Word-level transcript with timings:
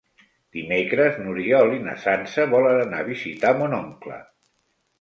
Dimecres 0.55 1.19
n'Oriol 1.25 1.75
i 1.75 1.83
na 1.85 1.93
Sança 2.07 2.47
volen 2.55 2.81
anar 2.89 3.05
a 3.05 3.09
visitar 3.13 3.55
mon 3.61 3.79
oncle. 3.85 4.21